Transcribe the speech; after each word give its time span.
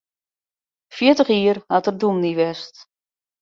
Fjirtich 0.95 1.29
jier 1.35 1.57
hat 1.73 1.87
er 1.89 1.95
dûmny 2.01 2.33
west. 2.39 2.75